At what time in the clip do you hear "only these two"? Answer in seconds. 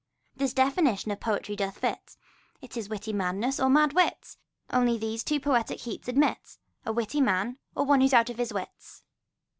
4.71-5.39